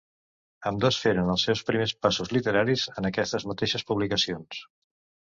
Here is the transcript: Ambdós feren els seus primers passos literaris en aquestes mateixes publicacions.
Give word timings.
Ambdós 0.69 0.95
feren 1.01 1.27
els 1.33 1.43
seus 1.49 1.59
primers 1.67 1.93
passos 2.05 2.31
literaris 2.35 2.85
en 3.01 3.09
aquestes 3.09 3.45
mateixes 3.51 3.85
publicacions. 3.91 4.63